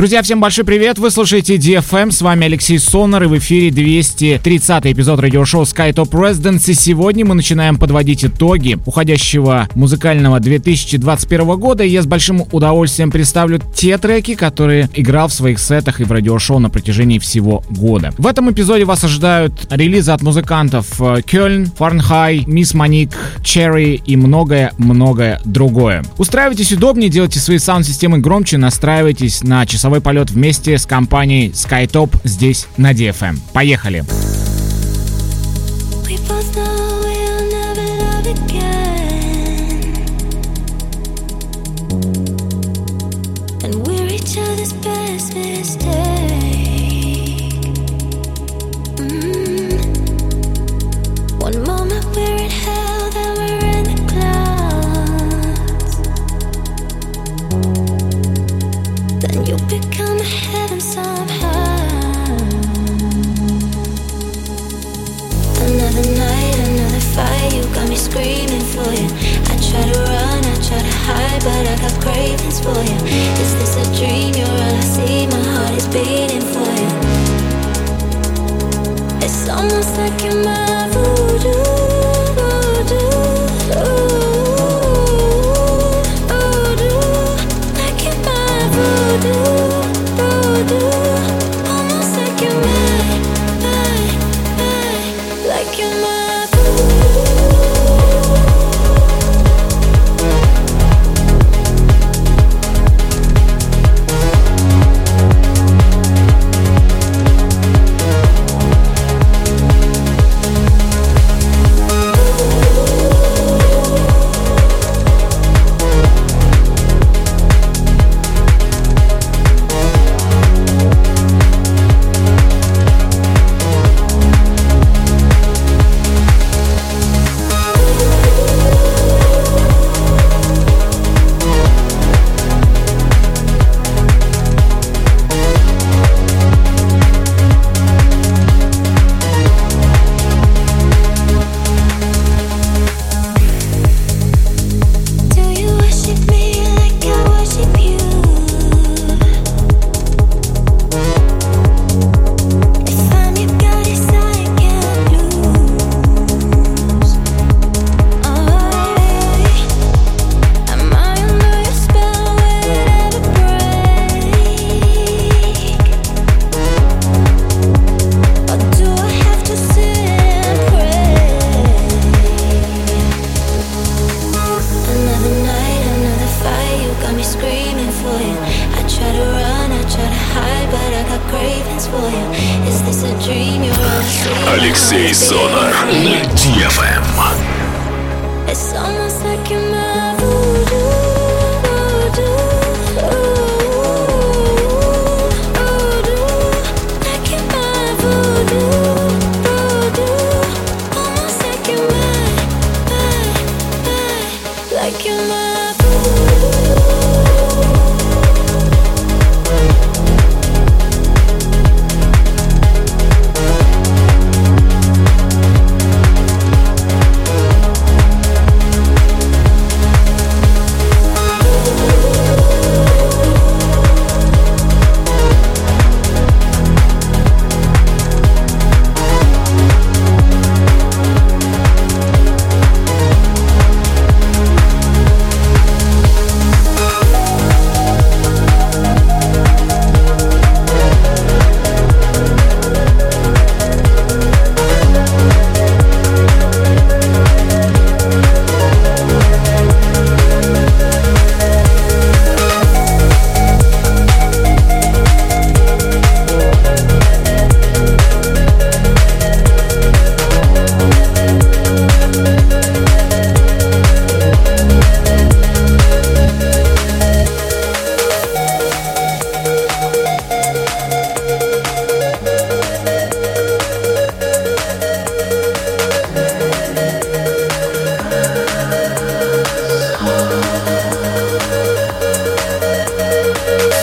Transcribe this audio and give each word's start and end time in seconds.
Друзья, 0.00 0.22
всем 0.22 0.40
большой 0.40 0.64
привет! 0.64 0.98
Вы 0.98 1.10
слушаете 1.10 1.56
DFM, 1.56 2.10
с 2.10 2.22
вами 2.22 2.46
Алексей 2.46 2.78
Сонар 2.78 3.24
и 3.24 3.26
в 3.26 3.36
эфире 3.36 3.70
230 3.70 4.86
эпизод 4.86 5.20
радиошоу 5.20 5.64
SkyTop 5.64 6.08
Residence. 6.08 6.70
И 6.70 6.72
сегодня 6.72 7.26
мы 7.26 7.34
начинаем 7.34 7.76
подводить 7.76 8.24
итоги 8.24 8.78
уходящего 8.86 9.68
музыкального 9.74 10.40
2021 10.40 11.46
года. 11.58 11.84
И 11.84 11.90
я 11.90 12.00
с 12.00 12.06
большим 12.06 12.46
удовольствием 12.50 13.10
представлю 13.10 13.60
те 13.74 13.98
треки, 13.98 14.36
которые 14.36 14.88
играл 14.94 15.28
в 15.28 15.34
своих 15.34 15.58
сетах 15.58 16.00
и 16.00 16.04
в 16.04 16.12
радиошоу 16.12 16.60
на 16.60 16.70
протяжении 16.70 17.18
всего 17.18 17.62
года. 17.68 18.14
В 18.16 18.26
этом 18.26 18.50
эпизоде 18.50 18.86
вас 18.86 19.04
ожидают 19.04 19.66
релизы 19.68 20.12
от 20.12 20.22
музыкантов 20.22 20.98
э, 20.98 21.20
Кёльн, 21.26 21.66
Фарнхай, 21.76 22.44
Мисс 22.46 22.72
Маник, 22.72 23.10
Черри 23.44 24.00
и 24.06 24.16
многое-многое 24.16 25.42
другое. 25.44 26.04
Устраивайтесь 26.16 26.72
удобнее, 26.72 27.10
делайте 27.10 27.38
свои 27.38 27.58
саунд-системы 27.58 28.16
громче, 28.16 28.56
настраивайтесь 28.56 29.42
на 29.42 29.66
часовой 29.66 29.89
часовой 29.90 30.00
полет 30.02 30.30
вместе 30.30 30.78
с 30.78 30.86
компанией 30.86 31.48
SkyTop 31.48 32.20
здесь 32.22 32.68
на 32.76 32.92
DFM. 32.92 33.38
Поехали! 33.52 34.04
for 72.62 72.80
you. 72.84 72.98
Is 73.42 73.52
this 73.58 73.76
a 73.76 73.84
dream? 73.96 74.34
You're 74.34 74.48
all 74.48 74.76
I 74.76 74.80
see. 74.80 75.26
My 75.26 75.42
heart 75.52 75.74
is 75.74 75.86
beating 75.88 76.44
for 76.52 76.70
you. 76.80 76.90
It's 79.24 79.48
almost 79.48 79.96
like 79.96 80.22
you're 80.22 80.44
my 80.44 80.88
voodoo. 80.92 81.79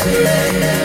Yeah. 0.06 0.77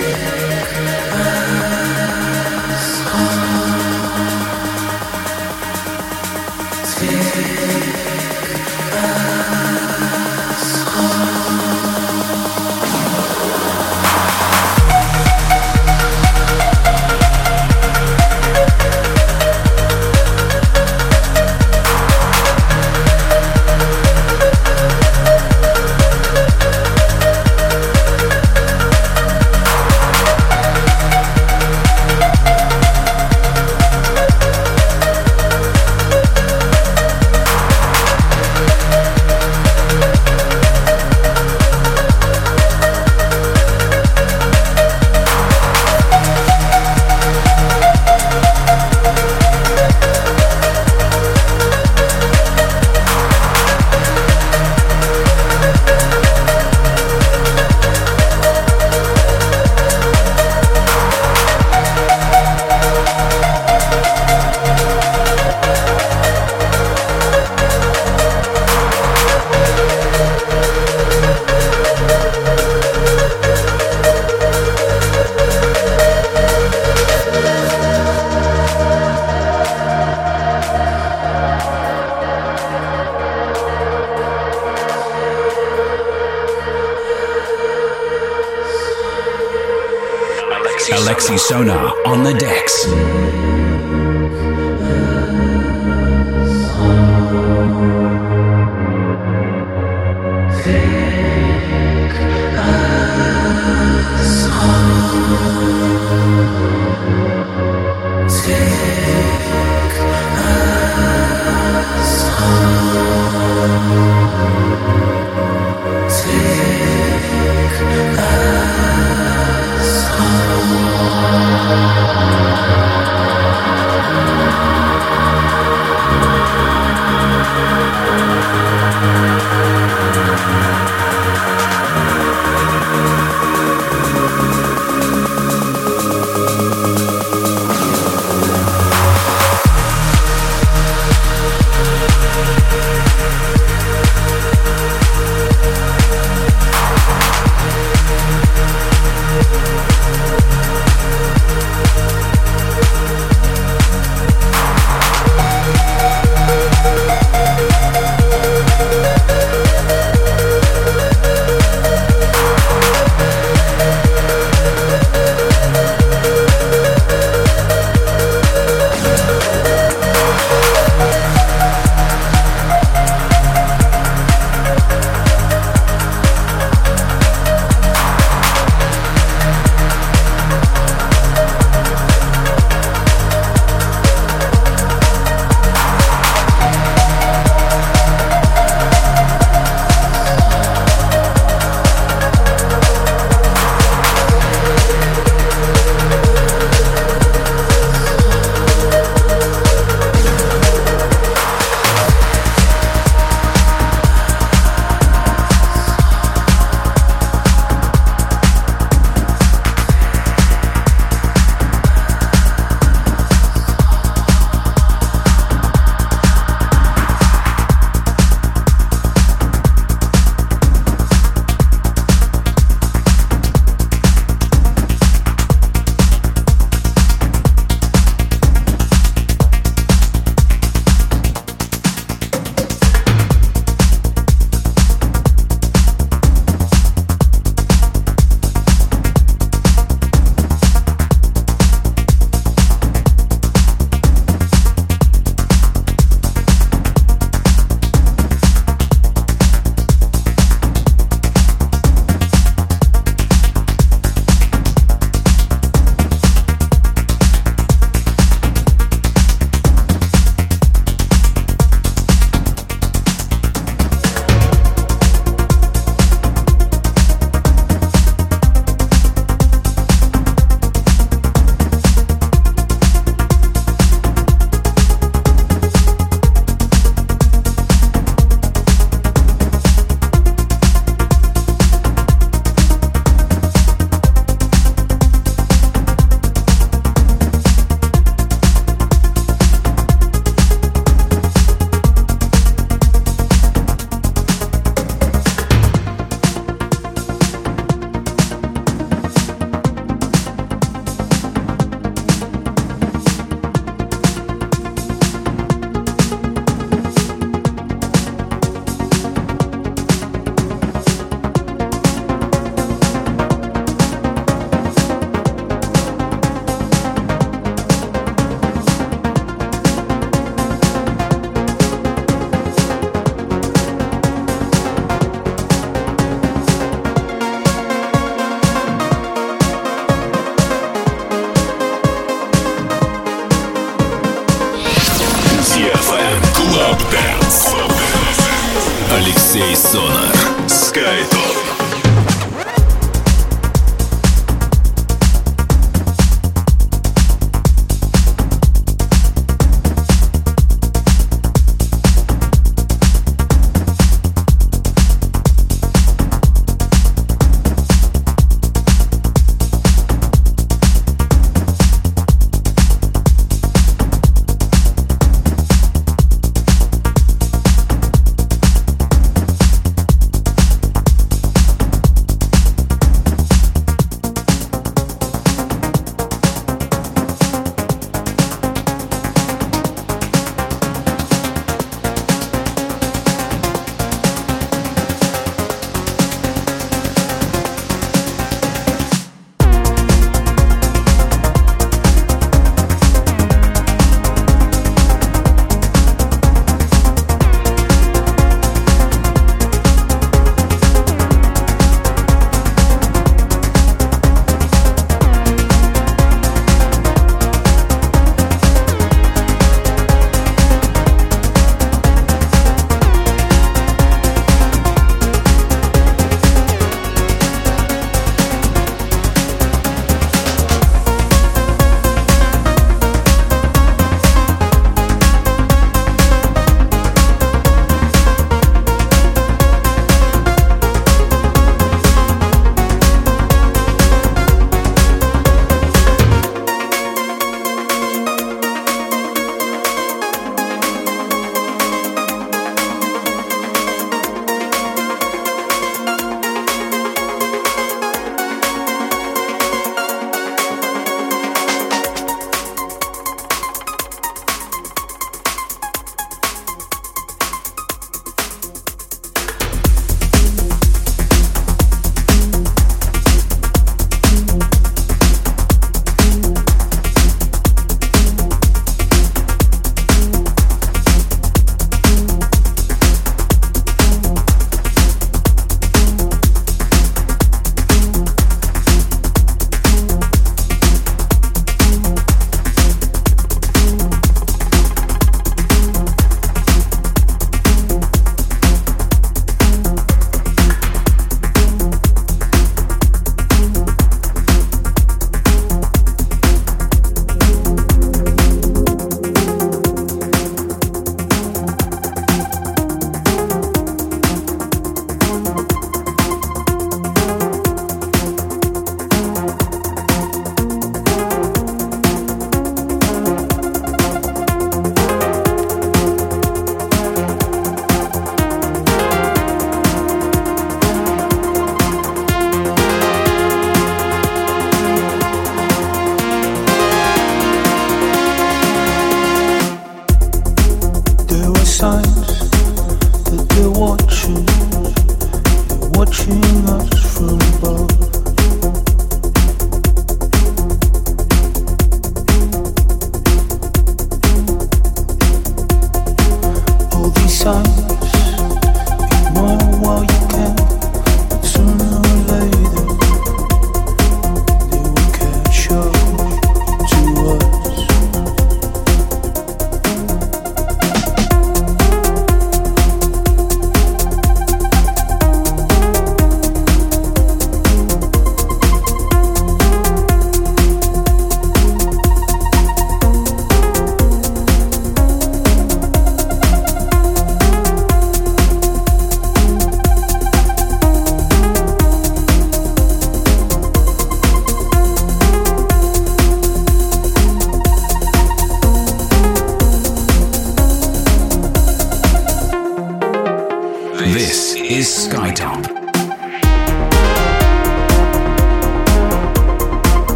диджей 339.43 339.57
Sonar. 339.57 340.22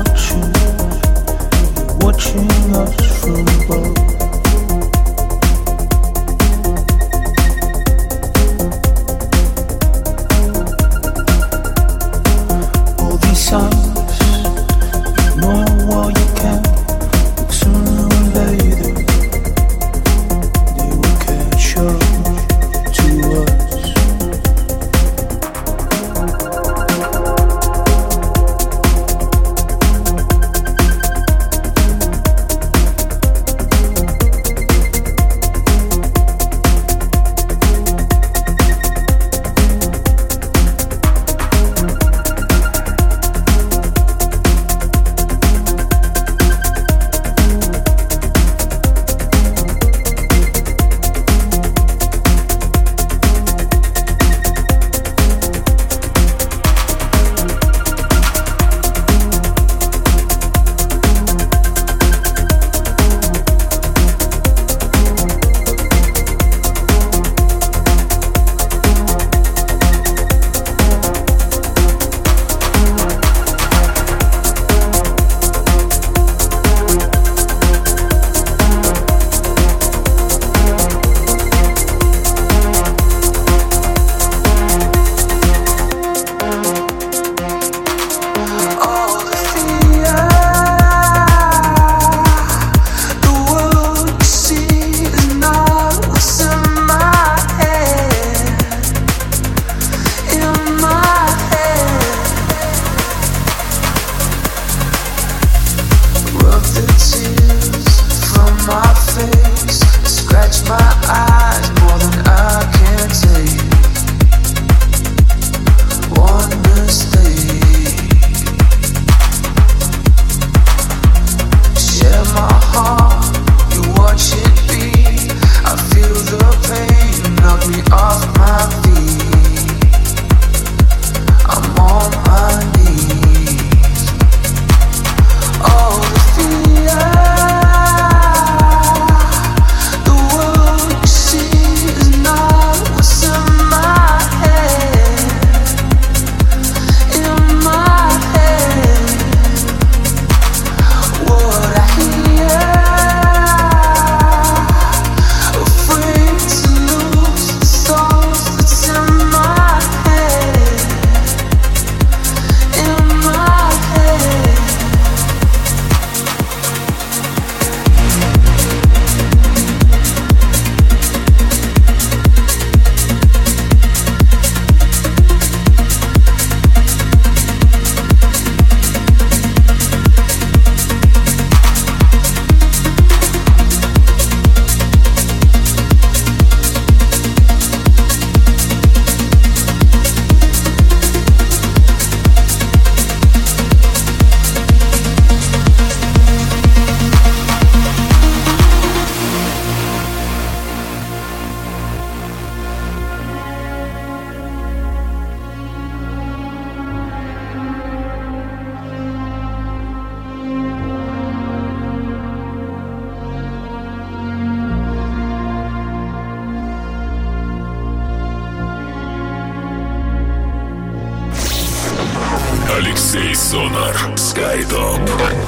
watching, 0.00 0.52
watching 2.00 2.74
us 2.74 3.20
from 3.20 3.46
above. 3.64 4.09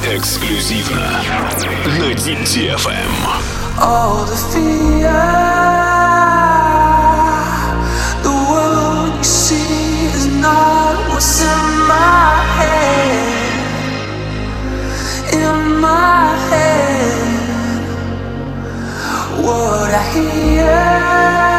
Эксклюзивно 0.04 1.22
на 1.98 2.12
DTFM. 2.14 3.12
What 19.42 19.92
I 19.92 20.02
hear. 20.12 21.51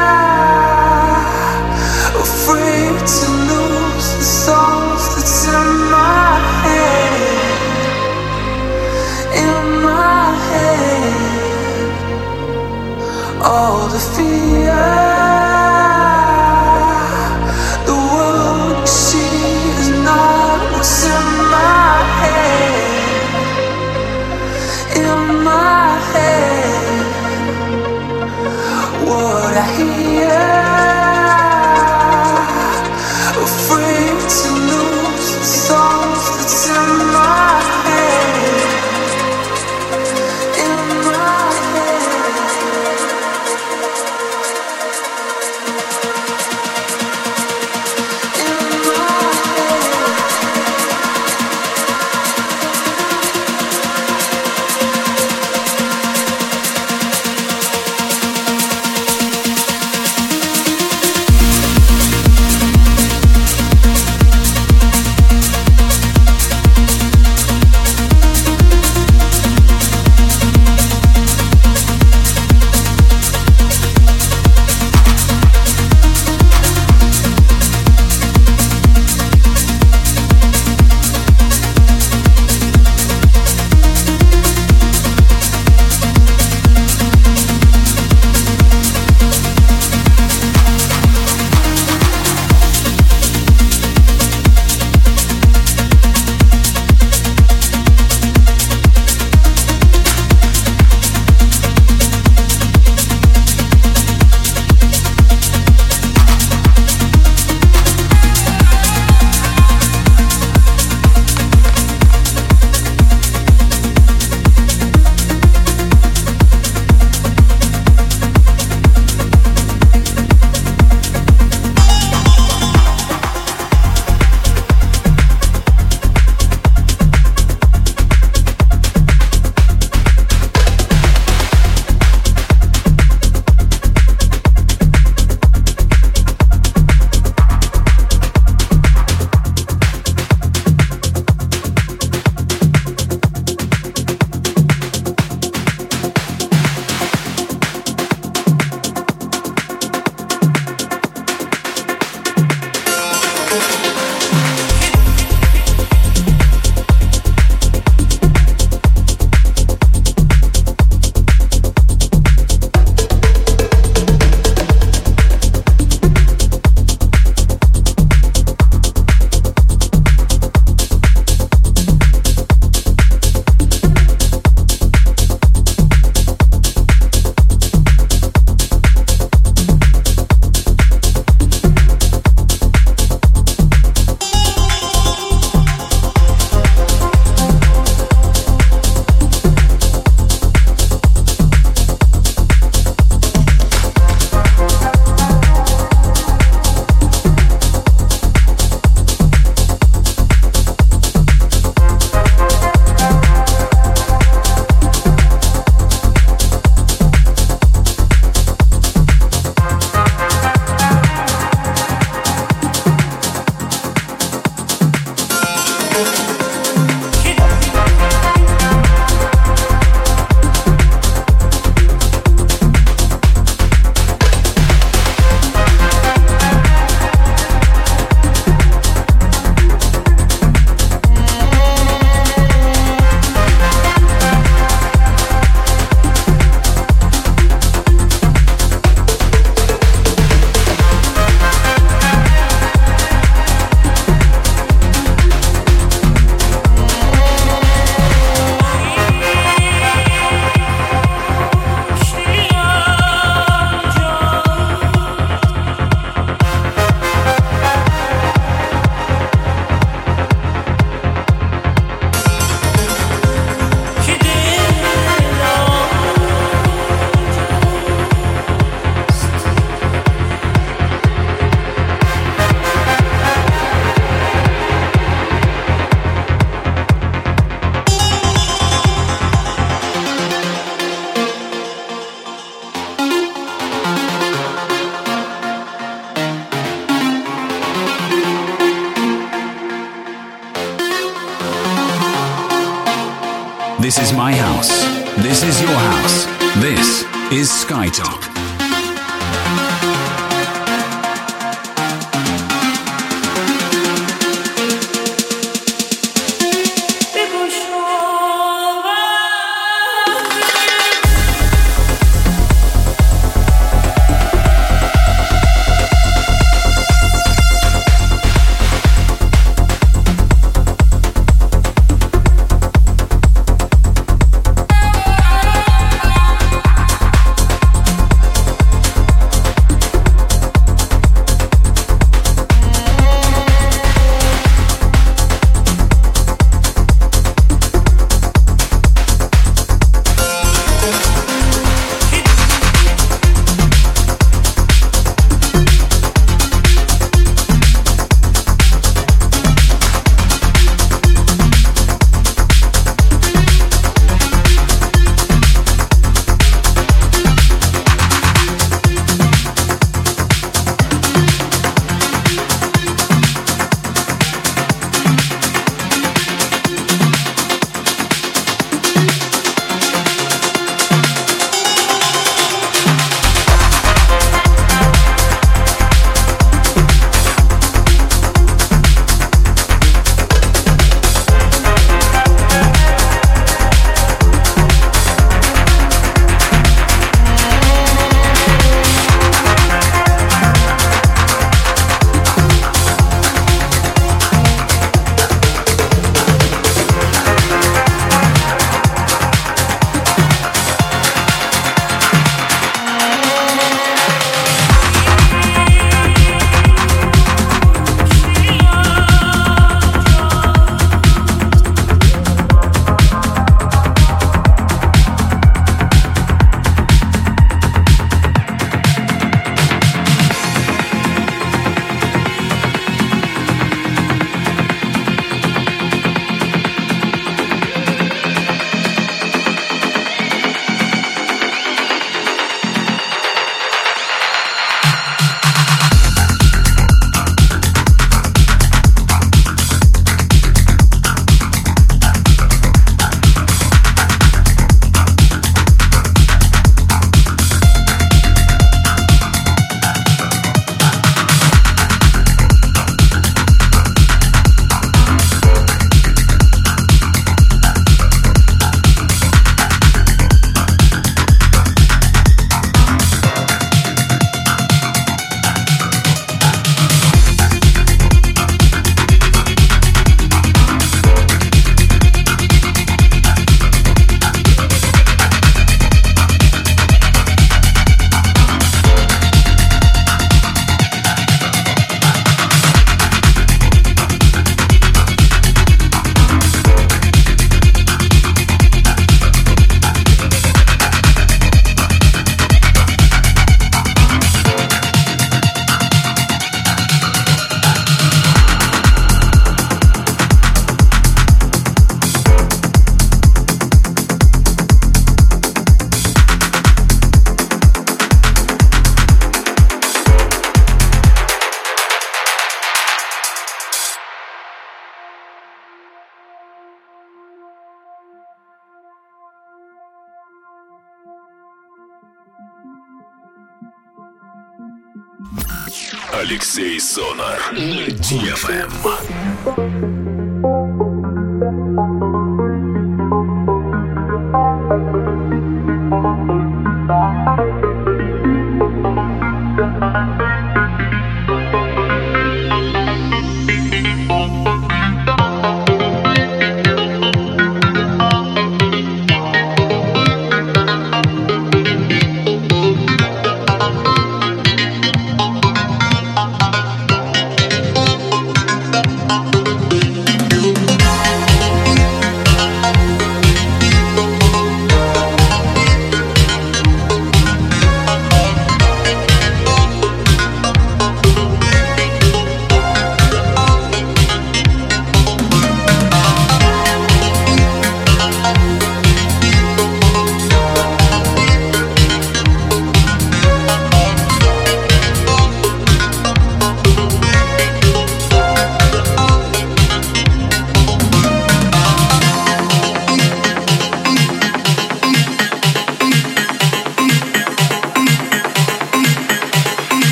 Алексей 526.56 526.80
Сонар 526.80 527.40
на 527.54 527.88
DFM. 527.88 529.93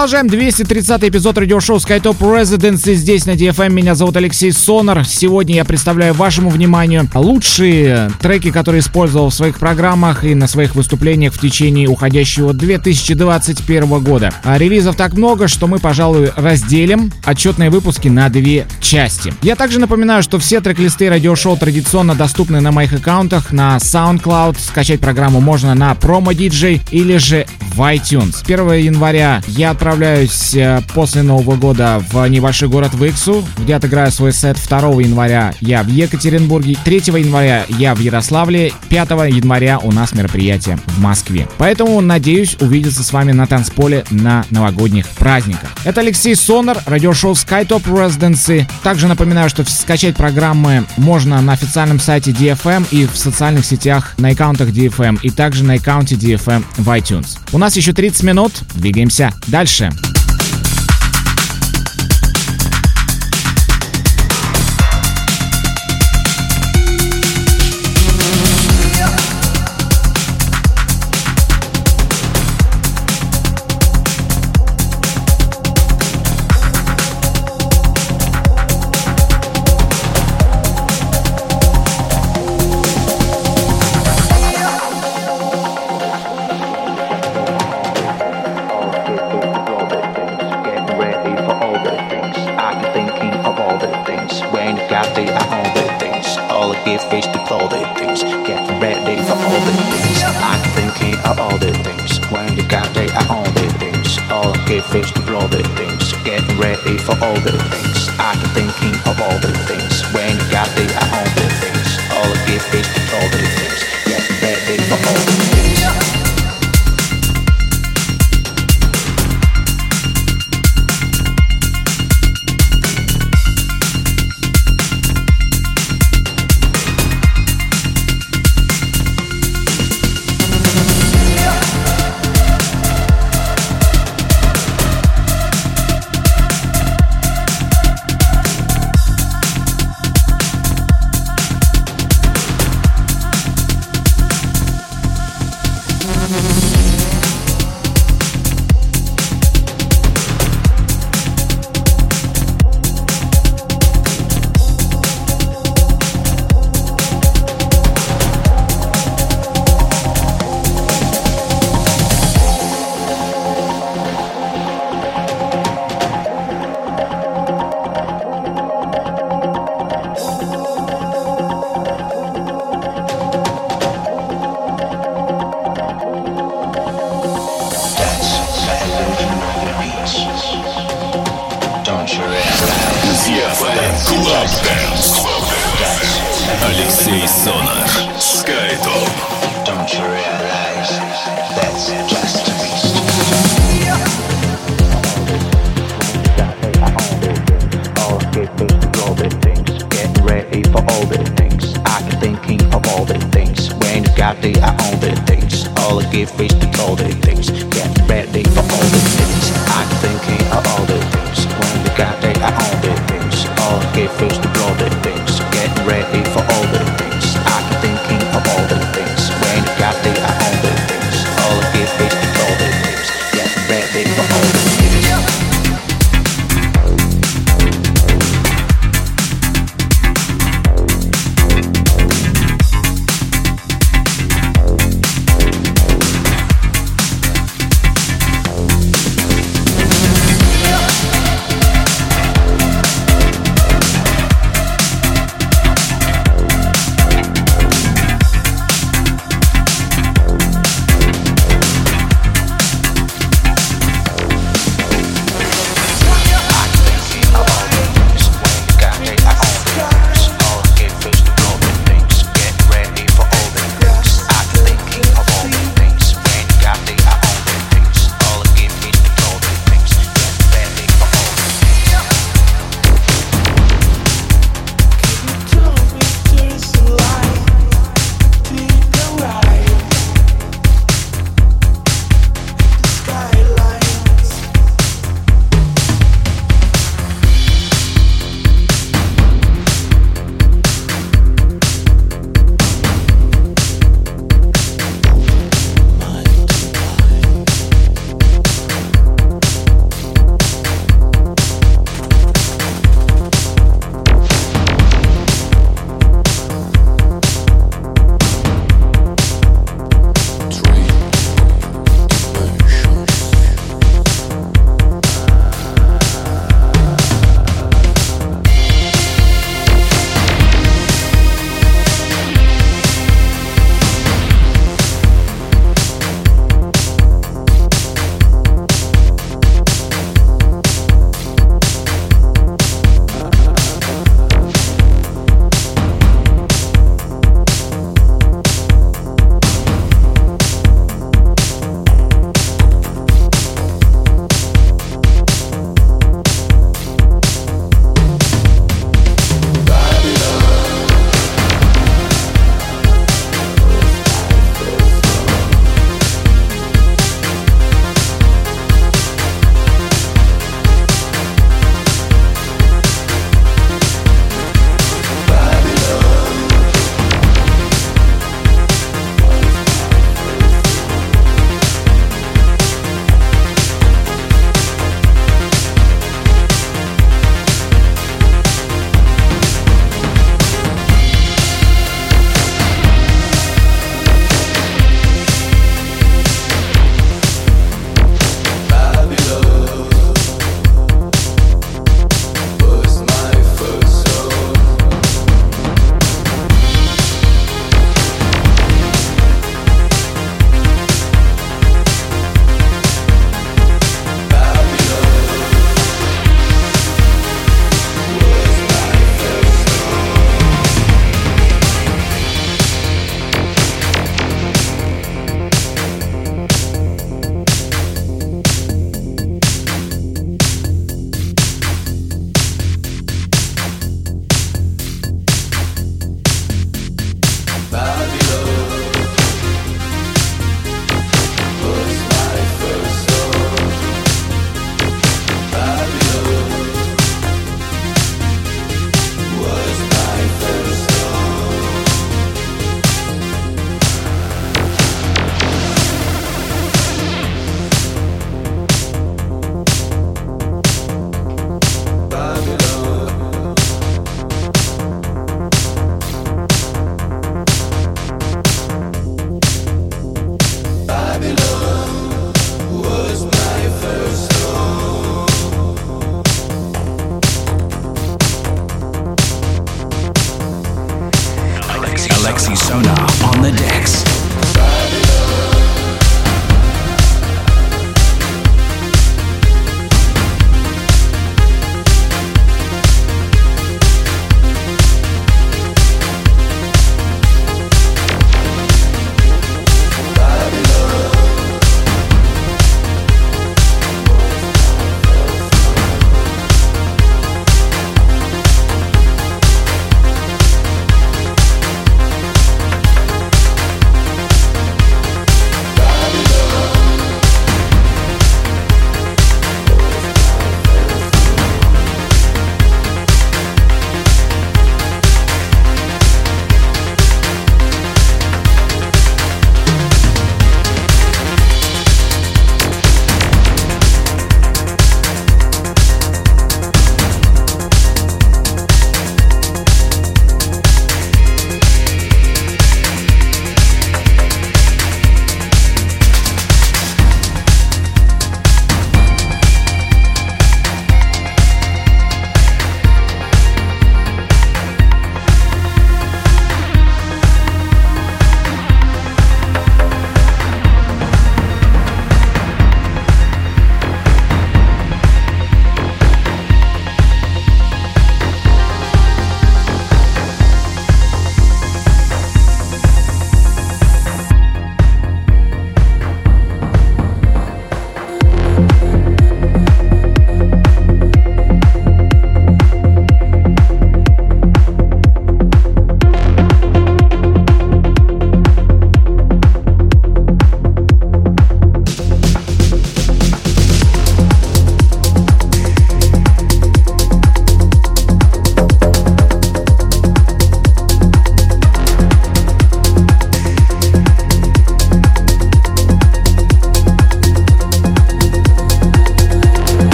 Продолжаем 0.00 0.28
230 0.28 1.04
эпизод 1.04 1.36
радиошоу 1.36 1.76
SkyTop 1.76 2.16
Residence. 2.20 2.94
Здесь 2.94 3.26
на 3.26 3.32
DFM 3.32 3.68
меня 3.68 3.94
зовут 3.94 4.16
Алексей 4.16 4.50
Сонар. 4.50 5.04
Сегодня 5.04 5.56
я 5.56 5.66
представляю 5.66 6.14
вашему 6.14 6.48
вниманию 6.48 7.06
лучшие 7.12 8.10
треки, 8.18 8.50
которые 8.50 8.80
использовал 8.80 9.28
в 9.28 9.34
своих 9.34 9.58
программах 9.58 10.24
и 10.24 10.34
на 10.34 10.46
своих 10.46 10.74
выступлениях 10.74 11.34
в 11.34 11.38
течение 11.38 11.86
уходящего 11.86 12.54
2021 12.54 14.02
года. 14.02 14.32
А 14.42 14.56
релизов 14.56 14.96
так 14.96 15.12
много, 15.12 15.48
что 15.48 15.66
мы, 15.66 15.78
пожалуй, 15.78 16.32
разделим 16.34 17.12
отчетные 17.26 17.68
выпуски 17.68 18.08
на 18.08 18.30
две 18.30 18.66
части. 18.80 19.34
Я 19.42 19.54
также 19.54 19.80
напоминаю, 19.80 20.22
что 20.22 20.38
все 20.38 20.62
трек-листы 20.62 21.10
радиошоу 21.10 21.58
традиционно 21.58 22.14
доступны 22.14 22.62
на 22.62 22.72
моих 22.72 22.94
аккаунтах 22.94 23.52
на 23.52 23.76
SoundCloud. 23.76 24.56
Скачать 24.58 25.00
программу 25.00 25.42
можно 25.42 25.74
на 25.74 25.92
Promo 25.92 26.34
DJ 26.34 26.80
или 26.90 27.18
же 27.18 27.44
в 27.74 27.80
iTunes. 27.82 28.42
1 28.42 28.72
января 28.84 29.42
я 29.46 29.74
отправляюсь 29.90 30.54
э, 30.54 30.80
после 30.94 31.22
Нового 31.22 31.56
года 31.56 32.00
в 32.12 32.24
небольшой 32.28 32.68
город 32.68 32.94
Выксу, 32.94 33.44
где 33.58 33.74
отыграю 33.74 34.12
свой 34.12 34.32
сет 34.32 34.56
2 34.56 34.78
января 35.02 35.52
я 35.60 35.82
в 35.82 35.88
Екатеринбурге, 35.88 36.76
3 36.84 36.96
января 37.18 37.64
я 37.70 37.96
в 37.96 37.98
Ярославле, 37.98 38.72
5 38.88 39.10
января 39.10 39.80
у 39.80 39.90
нас 39.90 40.12
мероприятие 40.12 40.78
в 40.86 41.00
Москве. 41.00 41.48
Поэтому 41.58 42.00
надеюсь 42.00 42.56
увидеться 42.60 43.02
с 43.02 43.12
вами 43.12 43.32
на 43.32 43.48
танцполе 43.48 44.04
на 44.10 44.44
новогодних 44.50 45.08
праздниках. 45.08 45.70
Это 45.82 46.02
Алексей 46.02 46.36
Сонар, 46.36 46.78
радиошоу 46.86 47.32
SkyTop 47.32 47.82
Residency. 47.82 48.66
Также 48.84 49.08
напоминаю, 49.08 49.50
что 49.50 49.64
скачать 49.64 50.14
программы 50.14 50.84
можно 50.98 51.42
на 51.42 51.54
официальном 51.54 51.98
сайте 51.98 52.30
DFM 52.30 52.86
и 52.92 53.06
в 53.06 53.16
социальных 53.16 53.66
сетях 53.66 54.14
на 54.18 54.28
аккаунтах 54.28 54.68
DFM 54.68 55.18
и 55.20 55.30
также 55.30 55.64
на 55.64 55.74
аккаунте 55.74 56.14
DFM 56.14 56.62
в 56.76 56.88
iTunes. 56.90 57.38
У 57.50 57.58
нас 57.58 57.74
еще 57.74 57.92
30 57.92 58.22
минут, 58.22 58.52
двигаемся 58.76 59.32
Дальше. 59.80 60.19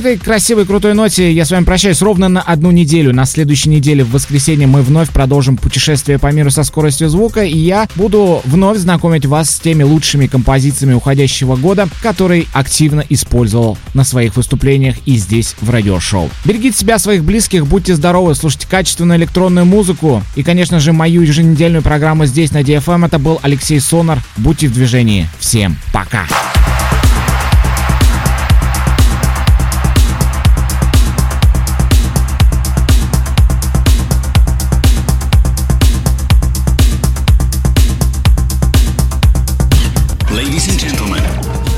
Этой 0.00 0.16
красивой 0.16 0.64
крутой 0.66 0.94
ноте 0.94 1.32
я 1.32 1.44
с 1.44 1.50
вами 1.50 1.64
прощаюсь 1.64 2.00
ровно 2.02 2.28
на 2.28 2.40
одну 2.40 2.70
неделю. 2.70 3.14
На 3.14 3.26
следующей 3.26 3.68
неделе 3.68 4.02
в 4.02 4.10
воскресенье 4.12 4.66
мы 4.66 4.82
вновь 4.82 5.10
продолжим 5.10 5.56
путешествие 5.56 6.18
по 6.18 6.32
миру 6.32 6.50
со 6.50 6.64
скоростью 6.64 7.08
звука, 7.08 7.44
и 7.44 7.56
я 7.56 7.86
буду 7.96 8.40
вновь 8.44 8.78
знакомить 8.78 9.26
вас 9.26 9.50
с 9.50 9.60
теми 9.60 9.82
лучшими 9.82 10.26
композициями 10.26 10.94
уходящего 10.94 11.56
года, 11.56 11.88
которые 12.02 12.46
активно 12.52 13.04
использовал 13.08 13.78
на 13.94 14.04
своих 14.04 14.36
выступлениях 14.36 14.96
и 15.06 15.16
здесь 15.16 15.54
в 15.60 15.68
радиошоу. 15.70 16.30
Берегите 16.44 16.78
себя, 16.78 16.98
своих 16.98 17.24
близких, 17.24 17.66
будьте 17.66 17.94
здоровы, 17.94 18.34
слушайте 18.34 18.66
качественную 18.68 19.18
электронную 19.18 19.66
музыку 19.66 20.22
и, 20.34 20.42
конечно 20.42 20.80
же, 20.80 20.92
мою 20.92 21.22
еженедельную 21.22 21.82
программу 21.82 22.26
здесь 22.26 22.52
на 22.52 22.62
DFM. 22.62 23.06
Это 23.06 23.18
был 23.18 23.38
Алексей 23.42 23.80
Сонар. 23.80 24.22
Будьте 24.36 24.68
в 24.68 24.72
движении. 24.72 25.28
Всем 25.38 25.76
пока! 25.92 26.26
Ladies 40.32 40.68
and 40.68 40.78
gentlemen, 40.78 41.24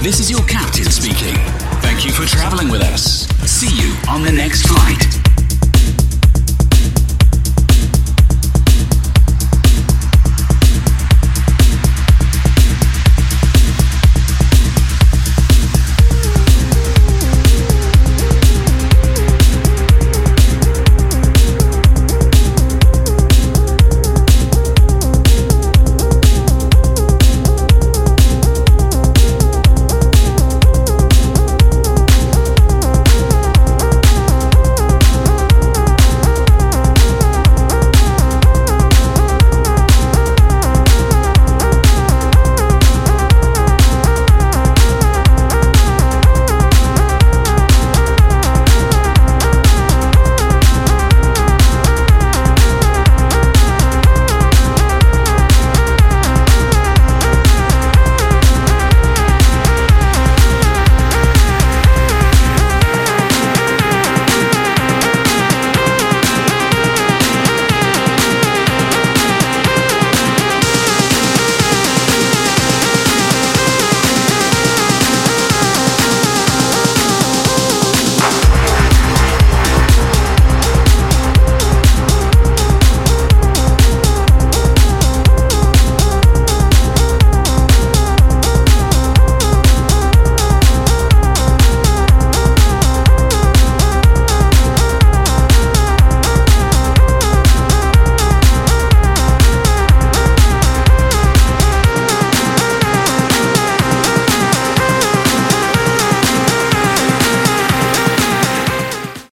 this 0.03 0.21
is 0.21 0.31
your 0.31 0.43
captain 0.43 0.85
speaking. 0.85 1.35
Thank 1.81 2.05
you 2.05 2.13
for 2.13 2.27
traveling 2.27 2.69
with 2.69 2.83
us. 2.83 3.27
See 3.51 3.75
you 3.83 3.97
on 4.11 4.23
the 4.23 4.31
next 4.31 4.67
flight. 4.67 5.32